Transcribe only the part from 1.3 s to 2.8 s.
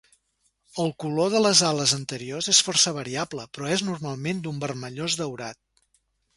de les ales anteriors és